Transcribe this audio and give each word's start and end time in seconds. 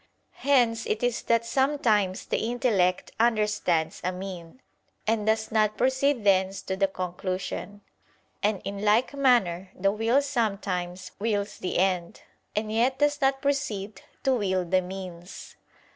Hence 0.41 0.87
it 0.87 1.03
is 1.03 1.21
that 1.21 1.45
sometimes 1.45 2.25
the 2.25 2.49
intellect 2.49 3.11
understands 3.19 4.01
a 4.03 4.11
mean, 4.11 4.59
and 5.05 5.27
does 5.27 5.51
not 5.51 5.77
proceed 5.77 6.23
thence 6.23 6.63
to 6.63 6.75
the 6.75 6.87
conclusion. 6.87 7.81
And 8.41 8.63
in 8.65 8.83
like 8.83 9.13
manner 9.13 9.69
the 9.79 9.91
will 9.91 10.23
sometimes 10.23 11.11
wills 11.19 11.59
the 11.59 11.77
end, 11.77 12.21
and 12.55 12.71
yet 12.71 12.97
does 12.97 13.21
not 13.21 13.43
proceed 13.43 14.01
to 14.23 14.33
will 14.33 14.65
the 14.65 14.81
means. 14.81 15.55